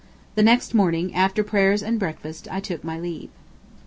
[0.33, 3.29] The next morning, after prayers and breakfast, I took my leave.